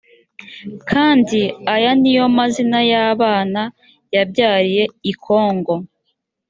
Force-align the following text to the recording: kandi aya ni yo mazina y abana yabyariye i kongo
kandi 0.89 1.39
aya 1.73 1.91
ni 2.01 2.11
yo 2.17 2.25
mazina 2.37 2.79
y 2.91 2.93
abana 3.09 3.61
yabyariye 4.15 4.83
i 5.11 5.13
kongo 5.23 5.73